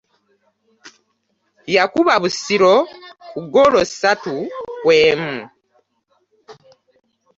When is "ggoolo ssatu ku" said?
3.45-4.89